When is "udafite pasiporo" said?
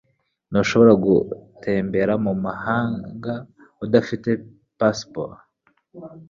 3.83-5.35